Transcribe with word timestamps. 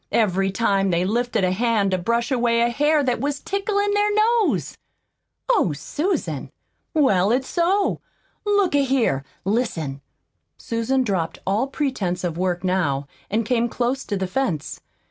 every 0.11 0.49
time 0.51 0.89
they 0.89 1.05
lifted 1.05 1.43
a 1.43 1.51
hand 1.51 1.91
to 1.91 1.97
brush 1.99 2.31
away 2.31 2.61
a 2.61 2.71
hair 2.71 3.03
that 3.03 3.19
was 3.19 3.39
ticklin' 3.39 3.93
their 3.93 4.11
nose?" 4.15 4.75
"Oh, 5.47 5.73
Susan!" 5.73 6.49
"Well, 6.95 7.31
it's 7.31 7.47
so. 7.47 8.01
Look 8.43 8.73
a 8.73 8.83
here, 8.83 9.23
listen!" 9.45 10.01
Susan 10.57 11.03
dropped 11.03 11.37
all 11.45 11.67
pretense 11.67 12.23
of 12.23 12.35
work 12.35 12.63
now, 12.63 13.05
and 13.29 13.45
came 13.45 13.69
close 13.69 14.03
to 14.05 14.17
the 14.17 14.25
fence. 14.25 14.81